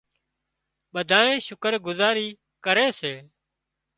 [0.93, 2.27] ٻڌانئين شڪر گذاري
[2.65, 3.13] ڪري سي